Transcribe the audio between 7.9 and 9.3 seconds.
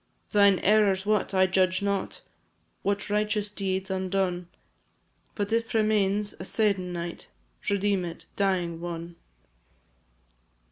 it, dying one!